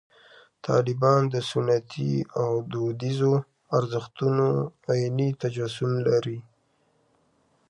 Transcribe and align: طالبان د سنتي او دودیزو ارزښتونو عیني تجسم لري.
طالبان 0.67 1.21
د 1.33 1.35
سنتي 1.51 2.13
او 2.41 2.51
دودیزو 2.71 3.33
ارزښتونو 3.77 4.47
عیني 4.89 5.29
تجسم 5.41 5.91
لري. 6.07 6.39